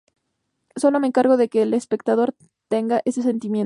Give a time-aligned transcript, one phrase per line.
[0.75, 2.33] Sólo me encargo de que el espectador
[2.69, 3.59] tenga ese sentimiento.